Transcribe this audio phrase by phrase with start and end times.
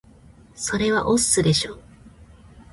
[0.55, 1.77] それは押忍でしょ